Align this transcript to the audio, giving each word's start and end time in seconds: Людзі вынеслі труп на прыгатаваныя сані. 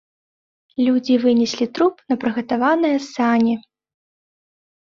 Людзі 0.85 1.17
вынеслі 1.25 1.65
труп 1.79 1.95
на 2.13 2.17
прыгатаваныя 2.23 2.97
сані. 3.11 3.55